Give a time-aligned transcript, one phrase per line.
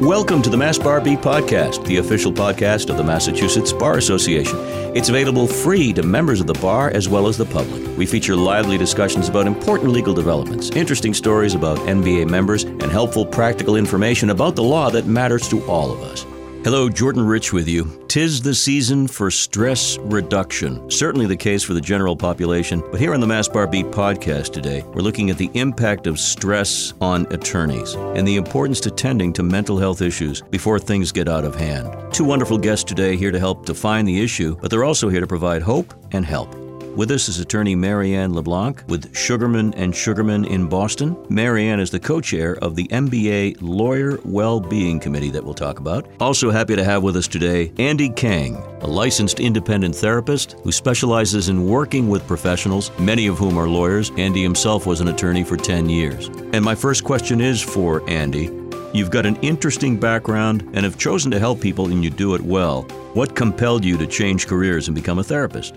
[0.00, 4.58] Welcome to the Mass Bar Beat Podcast, the official podcast of the Massachusetts Bar Association.
[4.96, 7.98] It's available free to members of the bar as well as the public.
[7.98, 13.26] We feature lively discussions about important legal developments, interesting stories about MBA members, and helpful
[13.26, 16.24] practical information about the law that matters to all of us.
[16.62, 18.04] Hello, Jordan Rich with you.
[18.06, 20.90] Tis the season for stress reduction.
[20.90, 24.52] Certainly the case for the general population, but here on the Mass Bar Beat podcast
[24.52, 29.32] today, we're looking at the impact of stress on attorneys and the importance to tending
[29.32, 32.12] to mental health issues before things get out of hand.
[32.12, 35.26] Two wonderful guests today here to help define the issue, but they're also here to
[35.26, 36.54] provide hope and help.
[37.00, 41.16] With us is attorney Marianne LeBlanc with Sugarman and Sugarman in Boston.
[41.30, 46.06] Marianne is the co-chair of the MBA Lawyer Well-Being Committee that we'll talk about.
[46.20, 51.48] Also happy to have with us today Andy Kang, a licensed independent therapist who specializes
[51.48, 54.12] in working with professionals, many of whom are lawyers.
[54.18, 56.28] Andy himself was an attorney for 10 years.
[56.52, 58.50] And my first question is for Andy.
[58.92, 62.42] You've got an interesting background and have chosen to help people and you do it
[62.42, 62.82] well.
[63.14, 65.76] What compelled you to change careers and become a therapist?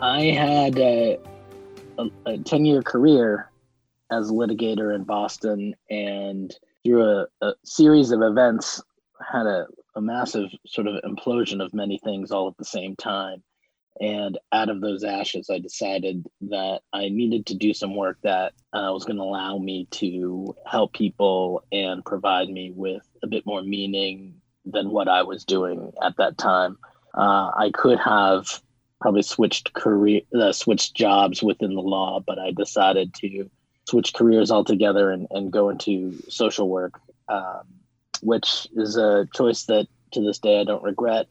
[0.00, 1.18] I had a,
[2.26, 3.50] a 10 year career
[4.10, 8.82] as a litigator in Boston, and through a, a series of events,
[9.32, 13.42] had a, a, massive sort of implosion of many things all at the same time.
[13.98, 18.52] And out of those ashes, I decided that I needed to do some work that
[18.74, 23.46] uh, was going to allow me to help people and provide me with a bit
[23.46, 24.34] more meaning
[24.66, 26.76] than what I was doing at that time.
[27.14, 28.60] Uh, I could have
[29.06, 33.48] probably switched career, uh, switched jobs within the law, but I decided to
[33.88, 37.62] switch careers altogether and, and go into social work, um,
[38.20, 41.28] which is a choice that to this day I don't regret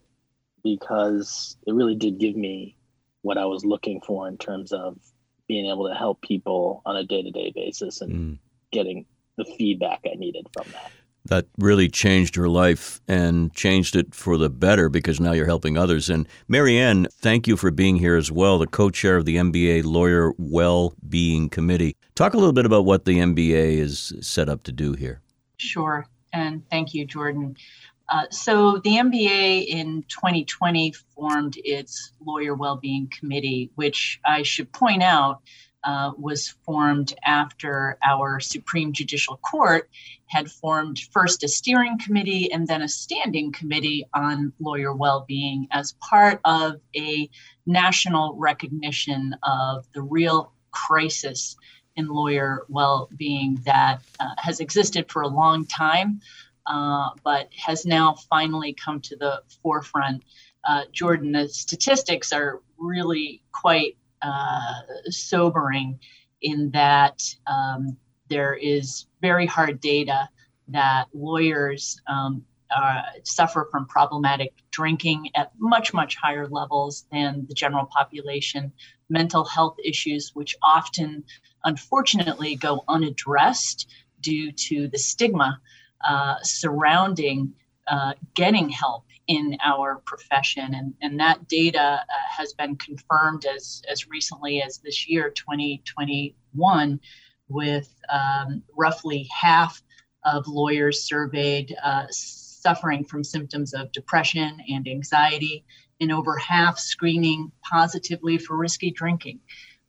[0.63, 2.77] because it really did give me
[3.23, 4.97] what I was looking for in terms of
[5.45, 8.37] being able to help people on a day to day basis and mm.
[8.71, 10.93] getting the feedback I needed from that
[11.25, 15.77] that really changed her life and changed it for the better because now you're helping
[15.77, 16.09] others.
[16.09, 19.83] And Marianne, thank you for being here as well, the co chair of the MBA
[19.83, 21.95] Lawyer Well Being Committee.
[22.15, 25.21] Talk a little bit about what the MBA is set up to do here.
[25.57, 26.07] Sure.
[26.31, 27.55] And thank you, Jordan.
[28.09, 35.01] Uh, so, the MBA in 2020 formed its Lawyer Well-Being Committee, which I should point
[35.01, 35.41] out
[35.85, 39.89] uh, was formed after our Supreme Judicial Court
[40.27, 45.93] had formed first a steering committee and then a standing committee on lawyer well-being as
[45.93, 47.29] part of a
[47.67, 51.55] national recognition of the real crisis
[51.95, 56.19] in lawyer well-being that uh, has existed for a long time
[56.65, 60.23] uh, but has now finally come to the forefront.
[60.67, 63.95] Uh, jordan the statistics are really quite
[64.25, 65.99] uh, sobering
[66.41, 67.95] in that um,
[68.29, 70.27] there is very hard data
[70.67, 72.43] that lawyers um,
[72.75, 78.71] uh, suffer from problematic drinking at much, much higher levels than the general population,
[79.09, 81.23] mental health issues, which often,
[81.63, 83.87] unfortunately, go unaddressed
[84.21, 85.61] due to the stigma
[86.07, 87.53] uh, surrounding
[87.87, 90.73] uh, getting help in our profession.
[90.73, 96.99] And, and that data uh, has been confirmed as, as recently as this year, 2021,
[97.47, 99.81] with um, roughly half
[100.23, 105.63] of lawyers surveyed uh, suffering from symptoms of depression and anxiety,
[106.01, 109.39] and over half screening positively for risky drinking.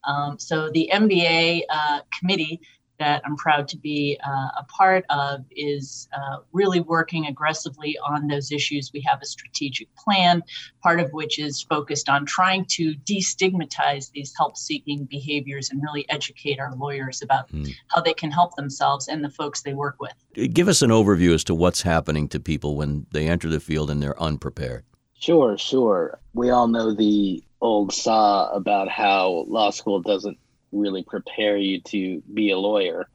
[0.04, 2.60] Um, so the MBA uh, committee
[2.98, 8.26] that I'm proud to be uh, a part of is uh, really working aggressively on
[8.28, 8.90] those issues.
[8.92, 10.42] We have a strategic plan,
[10.82, 16.08] part of which is focused on trying to destigmatize these help seeking behaviors and really
[16.08, 17.72] educate our lawyers about mm.
[17.88, 20.14] how they can help themselves and the folks they work with.
[20.52, 23.90] Give us an overview as to what's happening to people when they enter the field
[23.90, 24.84] and they're unprepared.
[25.18, 26.18] Sure, sure.
[26.34, 30.38] We all know the old saw about how law school doesn't
[30.72, 33.06] really prepare you to be a lawyer.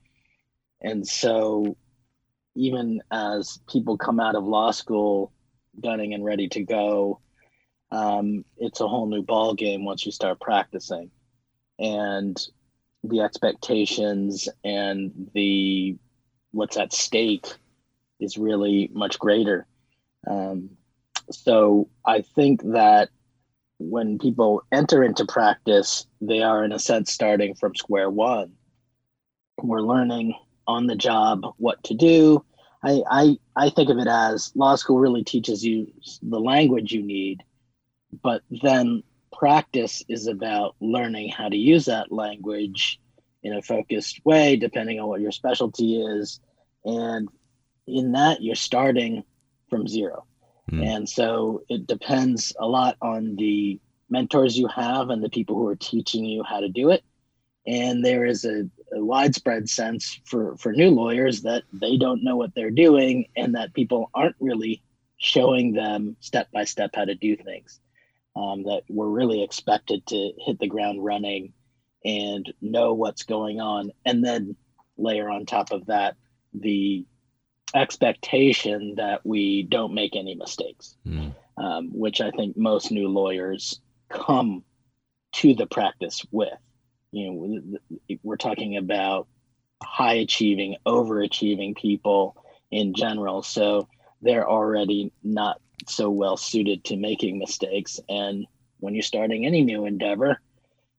[0.82, 1.78] And so,
[2.56, 5.32] even as people come out of law school
[5.80, 7.22] gunning and ready to go,
[7.92, 11.12] um, it's a whole new ball game once you start practicing,
[11.80, 12.40] and
[13.04, 15.98] the expectations and the
[16.52, 17.48] what's at stake
[18.20, 19.66] is really much greater.
[20.30, 20.72] Um,
[21.32, 23.10] so I think that
[23.90, 28.54] when people enter into practice, they are in a sense starting from square one.
[29.62, 30.36] We're learning
[30.68, 32.46] on the job what to do.
[32.84, 35.92] I, I, I think of it as law school really teaches you
[36.22, 37.44] the language you need,
[38.24, 43.00] but then practice is about learning how to use that language
[43.44, 46.40] in a focused way, depending on what your specialty is,
[46.86, 47.30] and
[47.88, 49.24] in that you're starting
[49.70, 50.26] from zero.
[50.72, 50.86] Mm.
[50.86, 53.80] And so it depends a lot on the
[54.10, 57.04] mentors you have and the people who are teaching you how to do it.
[57.68, 58.64] And there is a,
[58.94, 63.56] a widespread sense for, for new lawyers that they don't know what they're doing and
[63.56, 64.82] that people aren't really
[65.18, 67.80] showing them step by step how to do things.
[68.36, 71.52] Um, that we're really expected to hit the ground running
[72.06, 73.92] and know what's going on.
[74.06, 74.56] And then
[74.98, 76.16] layer on top of that
[76.54, 77.06] the
[77.74, 81.34] expectation that we don't make any mistakes, mm.
[81.58, 83.80] um, which I think most new lawyers
[84.10, 84.64] come
[85.34, 86.54] to the practice with.
[87.12, 87.80] You know,
[88.24, 89.28] we're talking about
[89.84, 92.36] high achieving, overachieving people
[92.72, 93.44] in general.
[93.44, 93.88] So
[94.22, 98.00] they're already not so well suited to making mistakes.
[98.08, 98.46] And
[98.80, 100.40] when you're starting any new endeavor,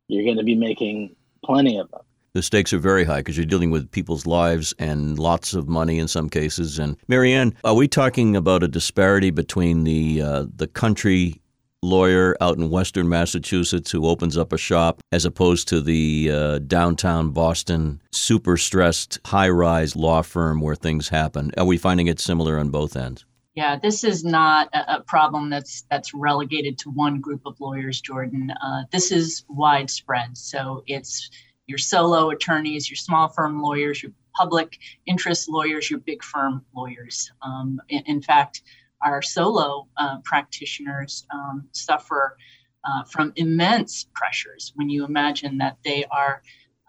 [0.08, 2.02] you're going to be making plenty of them
[2.34, 5.98] the stakes are very high because you're dealing with people's lives and lots of money
[5.98, 6.78] in some cases.
[6.78, 11.40] And Marianne, are we talking about a disparity between the uh, the country
[11.82, 16.58] lawyer out in Western Massachusetts who opens up a shop as opposed to the uh,
[16.60, 21.50] downtown Boston super stressed high rise law firm where things happen?
[21.58, 23.24] Are we finding it similar on both ends?
[23.54, 28.50] Yeah, this is not a, problem that's that's relegated to one group of lawyers, Jordan.
[28.50, 30.38] Uh, this is widespread.
[30.38, 31.28] So it's
[31.72, 37.32] your solo attorneys, your small firm lawyers, your public interest lawyers, your big firm lawyers.
[37.40, 38.60] Um, in, in, fact,
[39.02, 42.36] our solo uh, practitioners um, suffer
[42.84, 46.42] uh, from immense pressures when you imagine that they are.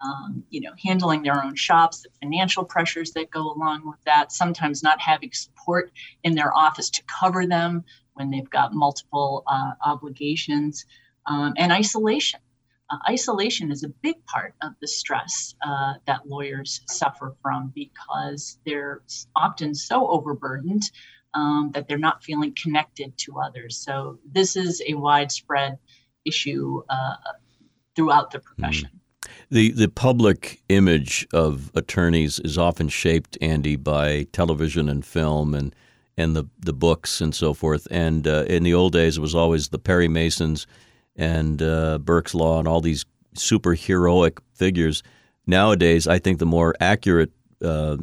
[0.04, 4.32] Um, you know, handling their own shops, the financial pressures that go along with that,
[4.32, 5.92] sometimes not having support
[6.24, 10.84] in their office to cover them when they've got multiple uh, obligations,
[11.26, 12.40] um, and isolation
[12.94, 18.58] uh, isolation is a big part of the stress uh, that lawyers suffer from because
[18.66, 19.02] they're
[19.36, 20.90] often so overburdened
[21.34, 23.76] um, that they're not feeling connected to others.
[23.76, 25.78] So, this is a widespread
[26.24, 27.14] issue uh,
[27.96, 28.90] throughout the profession.
[28.94, 29.00] Mm.
[29.50, 35.74] The the public image of attorneys is often shaped, Andy, by television and film and
[36.16, 37.88] and the the books and so forth.
[37.90, 40.66] And uh, in the old days, it was always the Perry Masons
[41.16, 43.04] and uh, Burke's Law and all these
[43.36, 45.02] superheroic figures.
[45.46, 47.30] Nowadays, I think the more accurate
[47.62, 47.96] uh,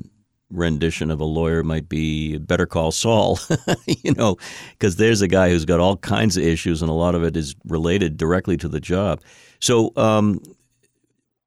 [0.51, 3.39] rendition of a lawyer might be Better Call Saul,
[3.87, 4.37] you know,
[4.71, 7.35] because there's a guy who's got all kinds of issues, and a lot of it
[7.35, 9.21] is related directly to the job.
[9.59, 10.41] So, um,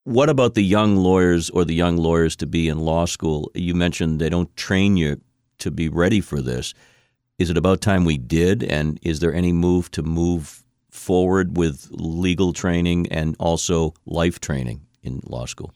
[0.04, 3.50] what about the young lawyers or the young lawyers to be in law school?
[3.54, 5.20] You mentioned they don't train you
[5.58, 6.74] to be ready for this.
[7.38, 8.62] Is it about time we did?
[8.62, 10.63] And is there any move to move
[10.94, 15.74] forward with legal training and also life training in law school?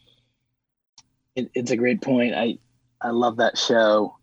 [1.35, 2.35] It, it's a great point.
[2.35, 2.59] I
[3.01, 4.17] I love that show,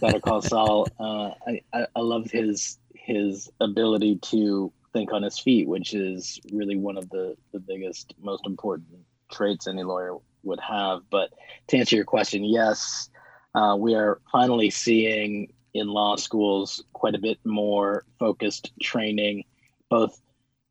[0.00, 0.88] Better Call Saul.
[0.98, 6.40] Uh, I, I I love his his ability to think on his feet, which is
[6.52, 8.88] really one of the the biggest, most important
[9.30, 11.02] traits any lawyer would have.
[11.10, 11.30] But
[11.68, 13.10] to answer your question, yes,
[13.54, 19.44] uh, we are finally seeing in law schools quite a bit more focused training
[19.88, 20.20] both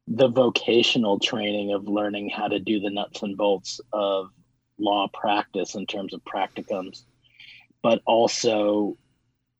[0.08, 4.30] the vocational training of learning how to do the nuts and bolts of
[4.78, 7.04] law practice in terms of practicums,
[7.82, 8.98] but also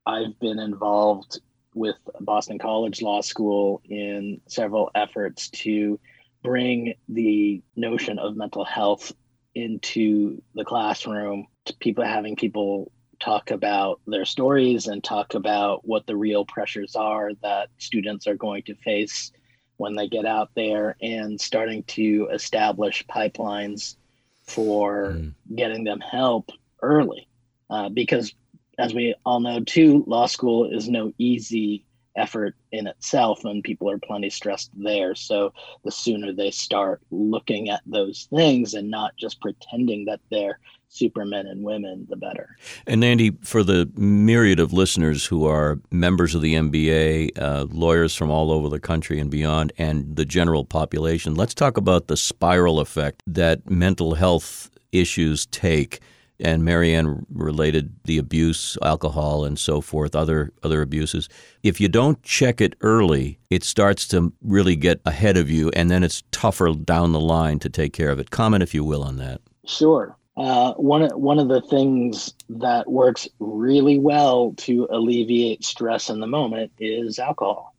[0.06, 1.40] I've been involved
[1.74, 6.00] with Boston College Law School in several efforts to
[6.44, 9.12] bring the notion of mental health
[9.56, 16.06] into the classroom to people having people talk about their stories and talk about what
[16.06, 19.32] the real pressures are that students are going to face
[19.78, 23.96] when they get out there and starting to establish pipelines
[24.44, 25.34] for mm.
[25.56, 26.52] getting them help
[26.82, 27.28] early.
[27.70, 28.34] Uh, because,
[28.78, 31.84] as we all know, too, law school is no easy
[32.16, 35.16] effort in itself, and people are plenty stressed there.
[35.16, 35.52] So,
[35.84, 41.48] the sooner they start looking at those things and not just pretending that they're supermen
[41.48, 42.56] and women, the better.
[42.88, 48.16] And Andy, for the myriad of listeners who are members of the MBA, uh, lawyers
[48.16, 52.18] from all over the country and beyond, and the general population, let's talk about the
[52.18, 56.00] spiral effect that mental health issues take.
[56.38, 61.30] And Marianne related the abuse, alcohol, and so forth, other other abuses.
[61.64, 65.90] If you don't check it early, it starts to really get ahead of you, and
[65.90, 68.32] then it's tougher down the line to take care of it.
[68.32, 69.40] Comment, if you will, on that.
[69.66, 70.18] Sure.
[70.38, 76.28] Uh, one one of the things that works really well to alleviate stress in the
[76.28, 77.74] moment is alcohol.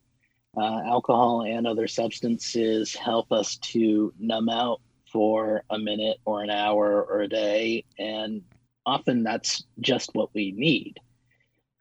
[0.57, 4.81] Uh, alcohol and other substances help us to numb out
[5.13, 8.43] for a minute or an hour or a day, and
[8.87, 10.99] often that's just what we need.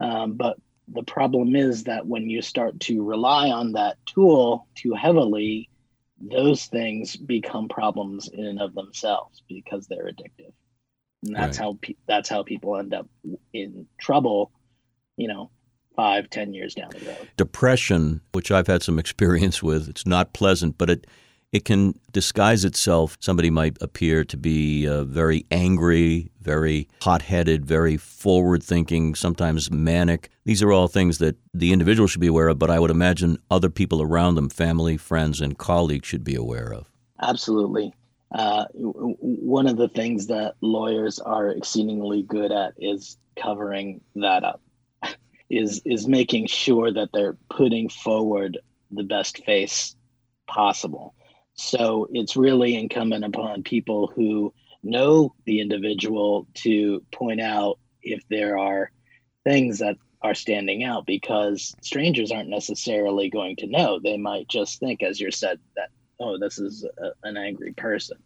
[0.02, 0.58] Um, but
[0.90, 5.70] the problem is that when you start to rely on that tool too heavily,
[6.20, 10.52] those things become problems in and of themselves because they're addictive.
[11.26, 11.66] And that's right.
[11.66, 13.08] how pe- that's how people end up
[13.54, 14.52] in trouble,
[15.18, 15.50] you know,
[15.96, 17.30] five, ten years down the road.
[17.38, 21.08] Depression, which I've had some experience with, it's not pleasant, but it
[21.52, 23.18] it can disguise itself.
[23.22, 29.72] Somebody might appear to be uh, very angry, very hot headed, very forward thinking, sometimes
[29.72, 30.30] manic.
[30.44, 33.38] These are all things that the individual should be aware of, but I would imagine
[33.50, 36.92] other people around them, family, friends, and colleagues, should be aware of.
[37.22, 37.94] Absolutely.
[38.36, 44.62] Uh, one of the things that lawyers are exceedingly good at is covering that up
[45.50, 48.58] is is making sure that they're putting forward
[48.92, 49.96] the best face
[50.48, 51.16] possible
[51.56, 58.58] so it's really incumbent upon people who know the individual to point out if there
[58.58, 58.92] are
[59.44, 64.00] things that are standing out because strangers aren't necessarily going to know.
[64.00, 68.18] They might just think, as you said, that, oh, this is a, an angry person.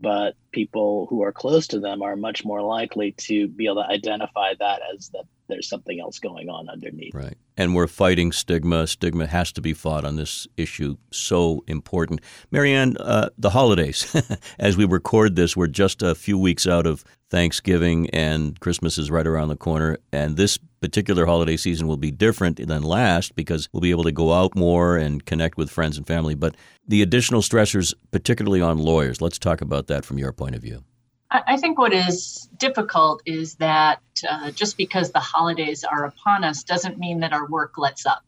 [0.00, 3.88] But people who are close to them are much more likely to be able to
[3.88, 7.14] identify that as that there's something else going on underneath.
[7.14, 7.36] Right.
[7.56, 8.86] And we're fighting stigma.
[8.86, 10.96] Stigma has to be fought on this issue.
[11.12, 12.20] So important.
[12.50, 14.16] Marianne, uh, the holidays,
[14.58, 19.10] as we record this, we're just a few weeks out of Thanksgiving and Christmas is
[19.10, 19.96] right around the corner.
[20.12, 24.12] And this particular holiday season will be different than last because we'll be able to
[24.12, 26.34] go out more and connect with friends and family.
[26.34, 30.60] But the additional stressors, particularly on lawyers, let's talk about that from your point of
[30.60, 30.84] view.
[31.30, 36.62] I think what is difficult is that uh, just because the holidays are upon us
[36.62, 38.24] doesn't mean that our work lets up.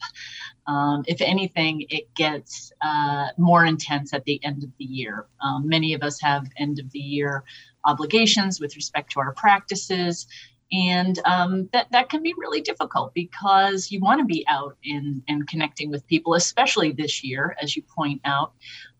[0.67, 5.27] Um, if anything, it gets uh, more intense at the end of the year.
[5.43, 7.45] Um, many of us have end of the year
[7.85, 10.27] obligations with respect to our practices.
[10.73, 15.23] And um, that, that can be really difficult because you want to be out and,
[15.29, 18.55] and connecting with people, especially this year, as you point out.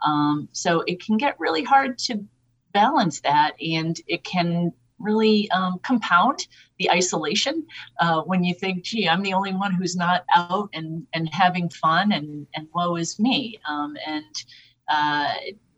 [0.07, 2.25] Um, so it can get really hard to
[2.73, 6.47] balance that and it can really um, compound
[6.79, 7.67] the isolation
[8.01, 11.69] uh, when you think gee i'm the only one who's not out and and having
[11.69, 14.45] fun and and woe is me um, and
[14.89, 15.33] uh,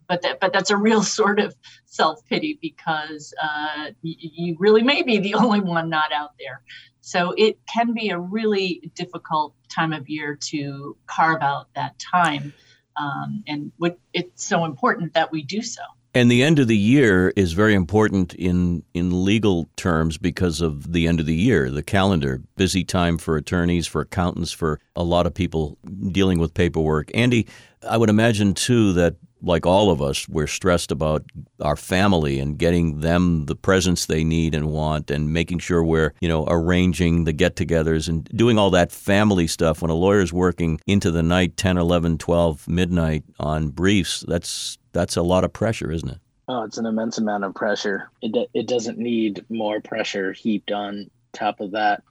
[0.09, 1.55] but that but that's a real sort of
[1.87, 6.63] self-pity because uh, y- you really may be the only one not out there
[7.01, 12.53] so it can be a really difficult time of year to carve out that time
[12.97, 15.83] um, and what, it's so important that we do so
[16.17, 20.95] and the end of the year is very important in, in legal terms because of
[20.95, 22.41] the end of the year, the calendar.
[22.57, 25.77] Busy time for attorneys, for accountants, for a lot of people
[26.11, 27.11] dealing with paperwork.
[27.13, 27.47] Andy,
[27.87, 31.25] I would imagine too that, like all of us, we're stressed about
[31.61, 36.13] our family and getting them the presents they need and want and making sure we're,
[36.21, 39.83] you know, arranging the get togethers and doing all that family stuff.
[39.83, 45.17] When a lawyer's working into the night, 10, 11, 12, midnight on briefs, that's that's
[45.17, 46.19] a lot of pressure, isn't it?
[46.49, 48.11] Oh, it's an immense amount of pressure.
[48.23, 52.03] It, it doesn't need more pressure heaped on top of that.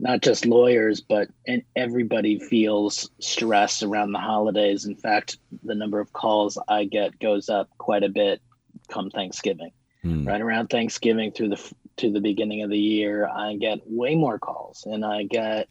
[0.00, 4.86] Not just lawyers, but and everybody feels stress around the holidays.
[4.86, 8.40] In fact, the number of calls I get goes up quite a bit
[8.88, 9.70] come Thanksgiving.
[10.02, 10.26] Hmm.
[10.26, 14.38] Right around Thanksgiving through the to the beginning of the year, I get way more
[14.38, 15.68] calls, and I get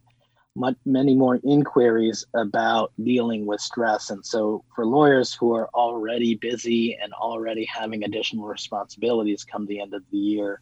[0.55, 4.09] much, many more inquiries about dealing with stress.
[4.09, 9.81] And so, for lawyers who are already busy and already having additional responsibilities come the
[9.81, 10.61] end of the year,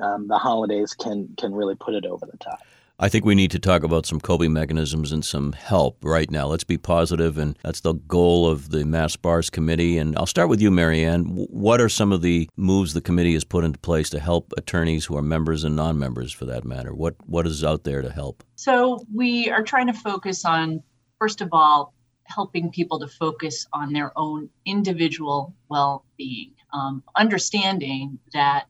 [0.00, 2.60] um, the holidays can can really put it over the top.
[3.02, 6.46] I think we need to talk about some coping mechanisms and some help right now.
[6.46, 9.98] Let's be positive, and that's the goal of the Mass Bars Committee.
[9.98, 11.24] And I'll start with you, Marianne.
[11.24, 15.04] What are some of the moves the committee has put into place to help attorneys
[15.04, 16.94] who are members and non-members, for that matter?
[16.94, 18.44] What what is out there to help?
[18.54, 20.84] So we are trying to focus on,
[21.18, 28.68] first of all, helping people to focus on their own individual well-being, um, understanding that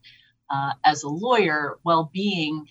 [0.49, 2.67] uh, as a lawyer, well-being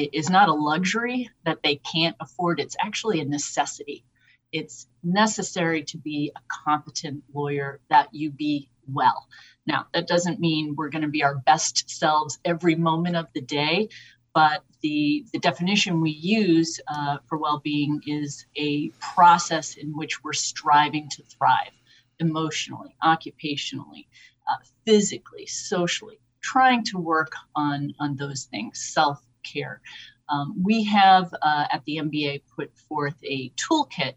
[0.00, 2.60] is not a luxury that they can't afford.
[2.60, 4.04] It's actually a necessity.
[4.52, 9.26] It's necessary to be a competent lawyer that you be well.
[9.66, 13.40] Now, that doesn't mean we're going to be our best selves every moment of the
[13.40, 13.88] day,
[14.34, 20.22] but the, the definition we use uh, for well being is a process in which
[20.24, 21.72] we're striving to thrive
[22.18, 24.06] emotionally, occupationally,
[24.48, 29.80] uh, physically, socially, trying to work on, on those things, self care.
[30.28, 34.14] Um, we have uh, at the MBA put forth a toolkit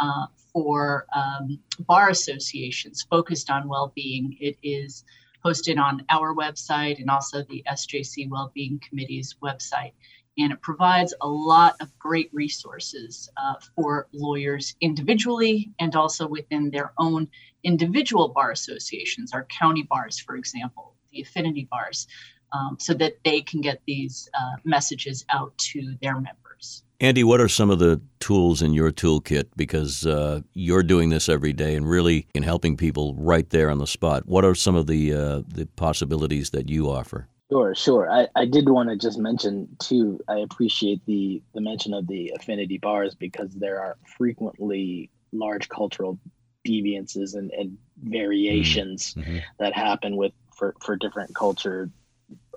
[0.00, 4.36] uh, for um, bar associations focused on well-being.
[4.40, 5.04] It is
[5.42, 9.92] posted on our website and also the SJC Wellbeing Committee's website.
[10.36, 16.70] and it provides a lot of great resources uh, for lawyers individually and also within
[16.70, 17.28] their own
[17.62, 22.08] individual bar associations, our county bars, for example, the affinity bars,
[22.54, 26.82] um, so that they can get these uh, messages out to their members.
[27.00, 29.46] Andy, what are some of the tools in your toolkit?
[29.56, 33.78] Because uh, you're doing this every day and really in helping people right there on
[33.78, 34.26] the spot.
[34.26, 37.28] What are some of the uh, the possibilities that you offer?
[37.50, 38.10] Sure, sure.
[38.10, 40.20] I, I did want to just mention too.
[40.28, 46.18] I appreciate the the mention of the affinity bars because there are frequently large cultural
[46.64, 49.38] deviances and, and variations mm-hmm.
[49.58, 51.90] that happen with for, for different culture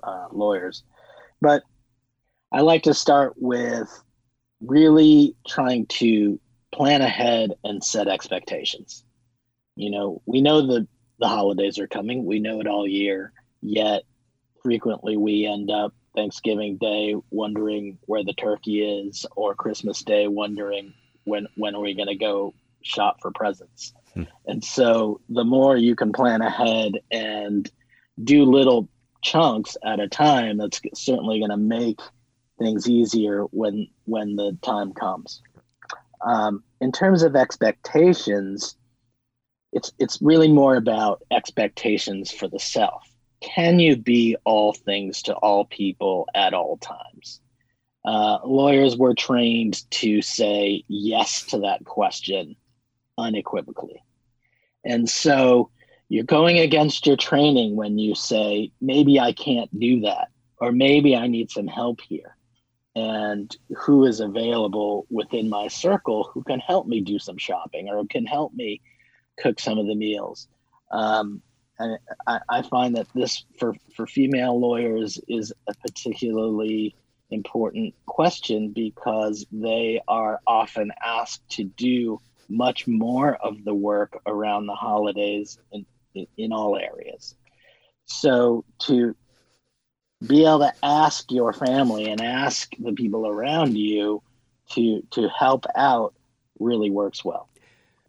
[0.02, 0.82] uh, lawyers.
[1.40, 1.62] But
[2.52, 3.88] I like to start with
[4.60, 6.40] really trying to
[6.72, 9.04] plan ahead and set expectations.
[9.76, 10.88] You know, we know that
[11.18, 12.24] the holidays are coming.
[12.24, 13.32] We know it all year.
[13.60, 14.02] Yet
[14.62, 20.94] frequently we end up Thanksgiving Day wondering where the turkey is, or Christmas Day wondering
[21.24, 23.92] when when are we going to go shop for presents.
[24.14, 24.24] Hmm.
[24.46, 27.70] And so the more you can plan ahead and
[28.22, 28.88] do little
[29.22, 32.00] chunks at a time, that's certainly going to make
[32.58, 35.42] things easier when when the time comes.
[36.26, 38.76] Um, in terms of expectations,
[39.72, 43.08] it's it's really more about expectations for the self
[43.40, 47.40] can you be all things to all people at all times?
[48.04, 52.56] Uh, lawyers were trained to say yes to that question
[53.16, 54.02] unequivocally.
[54.84, 55.70] And so
[56.08, 61.14] you're going against your training when you say, maybe I can't do that, or maybe
[61.14, 62.36] I need some help here.
[62.96, 68.04] And who is available within my circle who can help me do some shopping or
[68.06, 68.80] can help me
[69.38, 70.48] cook some of the meals?
[70.90, 71.42] Um,
[72.26, 76.96] I, I find that this for, for female lawyers is a particularly
[77.30, 84.66] important question because they are often asked to do much more of the work around
[84.66, 85.84] the holidays in,
[86.36, 87.34] in, all areas.
[88.06, 89.14] So to
[90.26, 94.22] be able to ask your family and ask the people around you
[94.70, 96.14] to to help out
[96.58, 97.48] really works well.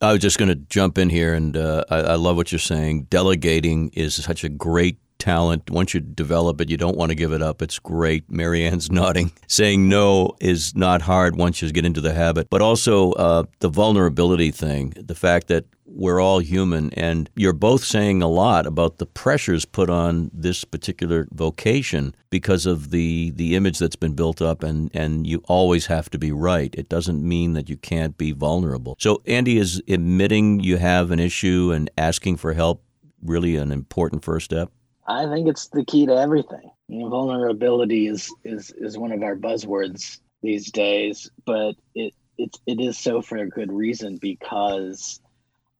[0.01, 2.59] I was just going to jump in here, and uh, I, I, love what you're
[2.59, 3.03] saying.
[3.03, 5.69] Delegating is such a great talent.
[5.69, 7.61] Once you develop it, you don't want to give it up.
[7.61, 8.29] It's great.
[8.29, 9.31] Marianne's nodding.
[9.47, 13.69] Saying no is not hard once you get into the habit, but also uh, the
[13.69, 16.91] vulnerability thing, the fact that we're all human.
[16.93, 22.65] And you're both saying a lot about the pressures put on this particular vocation because
[22.65, 26.31] of the, the image that's been built up, and, and you always have to be
[26.31, 26.73] right.
[26.75, 28.95] It doesn't mean that you can't be vulnerable.
[28.99, 32.83] So, Andy, is admitting you have an issue and asking for help
[33.21, 34.71] really an important first step?
[35.09, 36.69] I think it's the key to everything.
[36.87, 42.55] You know, vulnerability is is is one of our buzzwords these days, but it it,
[42.67, 45.19] it is so for a good reason because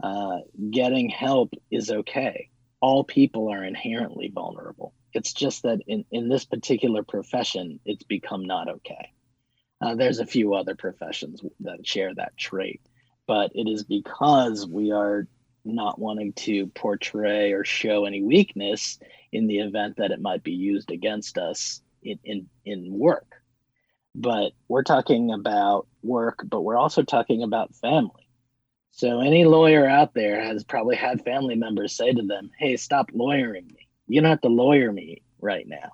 [0.04, 0.40] uh,
[0.72, 2.50] getting help is okay.
[2.82, 4.94] All people are inherently vulnerable.
[5.14, 9.12] It's just that in, in this particular profession, it's become not okay.
[9.82, 12.82] Uh, there's a few other professions that share that trait,
[13.28, 15.28] but it is because we are
[15.66, 18.98] not wanting to portray or show any weakness
[19.32, 23.36] in the event that it might be used against us in, in, in work.
[24.16, 28.28] But we're talking about work, but we're also talking about family.
[28.92, 33.12] So any lawyer out there has probably had family members say to them, "Hey, stop
[33.14, 33.88] lawyering me.
[34.08, 35.94] You don't have to lawyer me right now."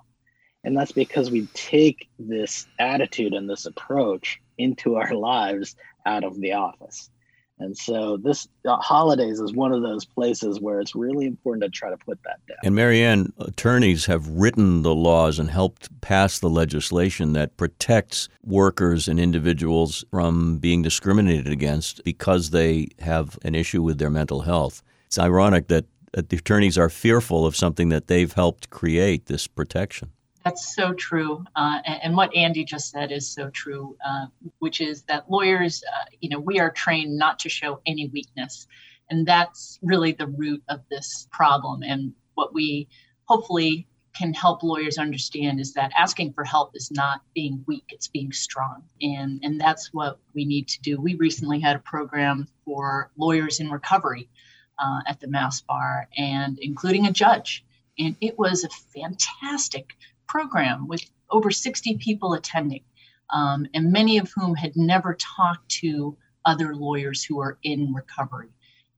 [0.63, 6.39] And that's because we take this attitude and this approach into our lives out of
[6.39, 7.11] the office.
[7.57, 11.69] And so this uh, holidays is one of those places where it's really important to
[11.69, 12.57] try to put that down.
[12.65, 19.07] And Marianne, attorneys have written the laws and helped pass the legislation that protects workers
[19.07, 24.83] and individuals from being discriminated against because they have an issue with their mental health.
[25.07, 30.11] It's ironic that the attorneys are fearful of something that they've helped create this protection.
[30.45, 31.43] That's so true.
[31.55, 34.27] Uh, and, and, what Andy just said is so true, uh,
[34.59, 38.67] which is that lawyers, uh, you know, we are trained not to show any weakness.
[39.09, 41.81] And that's really the root of this problem.
[41.81, 42.87] And what we
[43.23, 48.07] hopefully can help lawyers understand is that asking for help is not being weak, it's
[48.07, 48.83] being strong.
[49.01, 51.01] And, and that's what we need to do.
[51.01, 54.29] We recently had a program for lawyers in recovery
[54.77, 57.65] uh, at the Mass Bar, and including a judge.
[57.97, 59.95] And it was a fantastic
[60.27, 62.83] program with over 60 people attending,
[63.31, 68.49] um, and many of whom had never talked to other lawyers who are in recovery.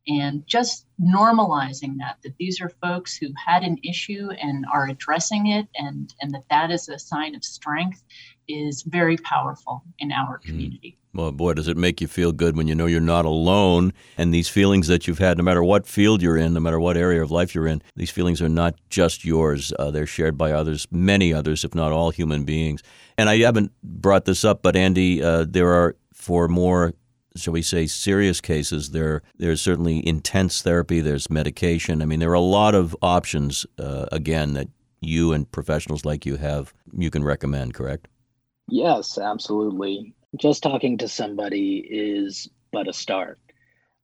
[0.08, 5.48] And just normalizing that, that these are folks who had an issue and are addressing
[5.48, 8.04] it, and, and that that is a sign of strength
[8.48, 10.42] is very powerful in our mm.
[10.44, 10.98] community.
[10.98, 11.20] Mm.
[11.20, 13.92] Well, boy, does it make you feel good when you know you're not alone.
[14.18, 16.96] And these feelings that you've had, no matter what field you're in, no matter what
[16.96, 19.74] area of life you're in, these feelings are not just yours.
[19.80, 22.84] Uh, they're shared by others, many others, if not all human beings.
[23.18, 26.94] And I haven't brought this up, but Andy, uh, there are for more
[27.38, 31.02] shall we say, serious cases, there there's certainly intense therapy.
[31.02, 32.02] There's medication.
[32.02, 33.66] I mean, there are a lot of options.
[33.78, 34.68] Uh, again, that
[35.02, 37.74] you and professionals like you have, you can recommend.
[37.74, 38.08] Correct?
[38.70, 40.14] Yes, absolutely.
[40.36, 43.40] Just talking to somebody is but a start,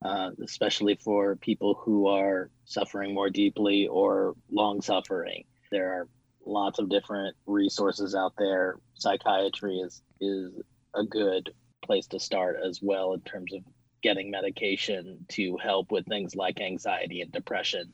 [0.06, 5.45] uh, especially for people who are suffering more deeply or long suffering.
[5.71, 6.08] There are
[6.45, 8.78] lots of different resources out there.
[8.95, 10.52] Psychiatry is is
[10.95, 13.62] a good place to start as well in terms of
[14.02, 17.93] getting medication to help with things like anxiety and depression.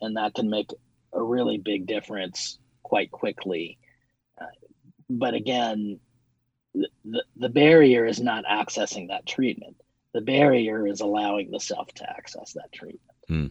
[0.00, 0.70] And that can make
[1.12, 3.78] a really big difference quite quickly.
[5.10, 5.98] But again,
[6.72, 9.76] the, the barrier is not accessing that treatment.
[10.14, 13.02] The barrier is allowing the self to access that treatment.
[13.28, 13.50] Mm.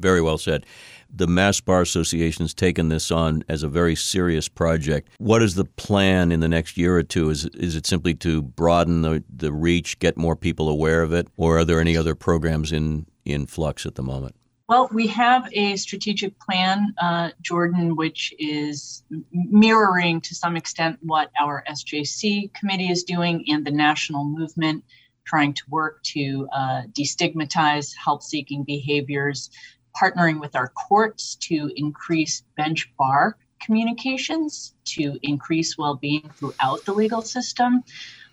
[0.00, 0.66] Very well said.
[1.08, 5.08] The Mass Bar Association has taken this on as a very serious project.
[5.18, 7.30] What is the plan in the next year or two?
[7.30, 11.28] Is, is it simply to broaden the, the reach, get more people aware of it,
[11.36, 14.34] or are there any other programs in, in flux at the moment?
[14.66, 21.30] Well, we have a strategic plan, uh, Jordan, which is mirroring to some extent what
[21.38, 24.82] our SJC committee is doing and the national movement,
[25.26, 29.50] trying to work to uh, destigmatize help seeking behaviors,
[29.94, 36.92] partnering with our courts to increase bench bar communications, to increase well being throughout the
[36.94, 37.82] legal system,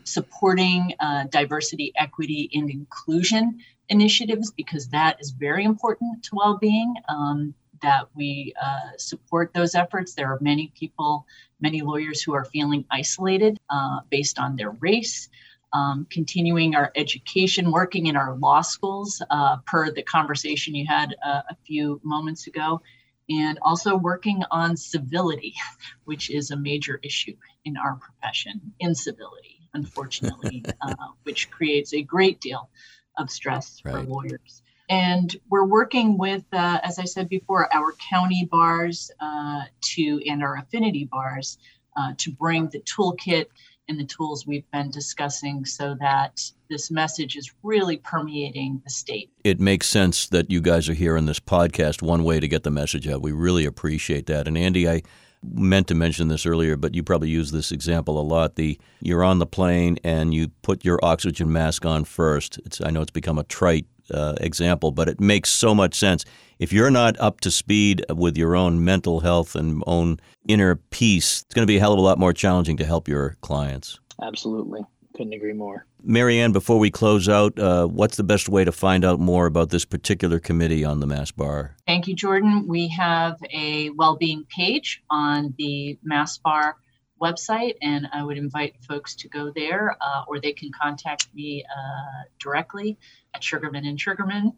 [0.05, 7.53] supporting uh, diversity, equity, and inclusion initiatives because that is very important to well-being um,
[7.81, 10.13] that we uh, support those efforts.
[10.13, 11.25] There are many people
[11.61, 15.29] many lawyers who are feeling isolated uh, based on their race
[15.73, 21.15] um, continuing our education working in our law schools uh, per the conversation you had
[21.25, 22.81] uh, a few moments ago
[23.29, 25.53] and also working on civility
[26.05, 32.41] which is a major issue in our profession incivility unfortunately uh, which creates a great
[32.41, 32.69] deal
[33.17, 33.93] of stress right.
[33.93, 34.61] for lawyers.
[34.89, 40.43] And we're working with, uh, as I said before, our county bars uh, to and
[40.43, 41.57] our affinity bars
[41.95, 43.45] uh, to bring the toolkit
[43.87, 49.29] and the tools we've been discussing so that this message is really permeating the state.
[49.43, 52.63] It makes sense that you guys are here in this podcast, one way to get
[52.63, 53.21] the message out.
[53.21, 54.47] We really appreciate that.
[54.47, 55.03] And Andy, I
[55.43, 58.55] meant to mention this earlier, but you probably use this example a lot.
[58.55, 62.59] The you're on the plane and you put your oxygen mask on first.
[62.65, 66.25] It's, I know it's become a trite uh, example, but it makes so much sense.
[66.59, 71.41] If you're not up to speed with your own mental health and own inner peace,
[71.41, 73.99] it's going to be a hell of a lot more challenging to help your clients.
[74.21, 74.81] Absolutely.
[75.15, 75.85] Couldn't agree more.
[76.03, 79.69] Marianne, before we close out, uh, what's the best way to find out more about
[79.69, 81.75] this particular committee on the Mass Bar?
[81.85, 82.67] Thank you, Jordan.
[82.67, 86.77] We have a well-being page on the Mass Bar
[87.21, 91.63] website, and I would invite folks to go there, uh, or they can contact me
[91.63, 92.97] uh, directly
[93.33, 94.53] at Sugarman and Sugarman.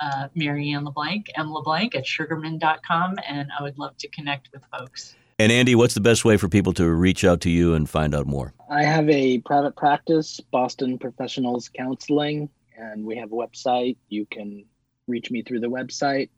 [0.00, 1.52] Uh, Marianne LeBlanc, M.
[1.52, 5.16] LeBlanc at sugarman.com, and I would love to connect with folks.
[5.40, 8.12] And Andy, what's the best way for people to reach out to you and find
[8.12, 8.54] out more?
[8.68, 13.96] I have a private practice, Boston Professionals Counseling, and we have a website.
[14.08, 14.64] You can
[15.06, 16.30] reach me through the website.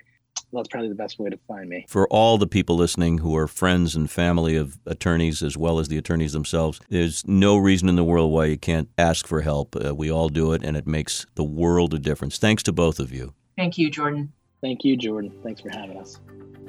[0.52, 1.86] That's probably the best way to find me.
[1.88, 5.88] For all the people listening who are friends and family of attorneys as well as
[5.88, 9.76] the attorneys themselves, there's no reason in the world why you can't ask for help.
[9.82, 12.36] Uh, we all do it, and it makes the world of difference.
[12.36, 13.32] Thanks to both of you.
[13.56, 14.34] Thank you, Jordan.
[14.62, 15.32] Thank you, Jordan.
[15.42, 16.18] Thanks for having us.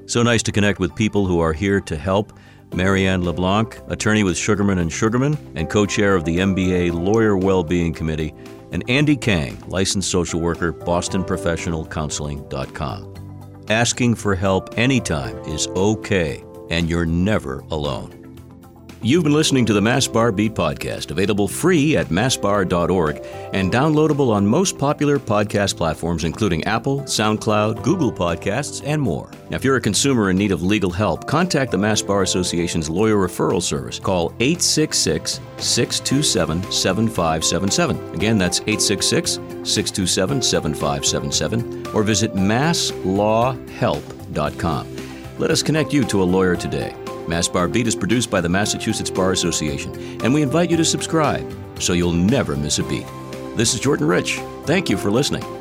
[0.06, 2.34] So nice to connect with people who are here to help.
[2.74, 8.34] Marianne LeBlanc, attorney with Sugarman and Sugarman and co-chair of the MBA Lawyer Wellbeing Committee,
[8.72, 13.64] and Andy Kang, licensed social worker, bostonprofessionalcounseling.com.
[13.68, 18.21] Asking for help anytime is okay, and you're never alone.
[19.04, 23.16] You've been listening to the Mass Bar Beat podcast, available free at massbar.org
[23.52, 29.32] and downloadable on most popular podcast platforms, including Apple, SoundCloud, Google Podcasts, and more.
[29.50, 32.92] Now, if you're a consumer in need of legal help, contact the Mass Bar Association's
[32.92, 33.98] lawyer referral service.
[33.98, 38.14] Call 866 627 7577.
[38.14, 39.32] Again, that's 866
[39.64, 44.98] 627 7577, or visit masslawhelp.com.
[45.40, 46.94] Let us connect you to a lawyer today.
[47.32, 50.84] Mass Bar Beat is produced by the Massachusetts Bar Association, and we invite you to
[50.84, 53.06] subscribe so you'll never miss a beat.
[53.56, 54.42] This is Jordan Rich.
[54.66, 55.61] Thank you for listening.